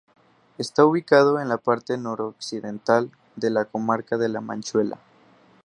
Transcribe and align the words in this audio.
Está 0.57 0.83
ubicado 0.83 1.39
en 1.39 1.47
la 1.47 1.59
parte 1.59 1.95
noroccidental 1.95 3.11
de 3.35 3.51
la 3.51 3.65
comarca 3.65 4.17
de 4.17 4.29
La 4.29 4.41
Manchuela. 4.41 4.97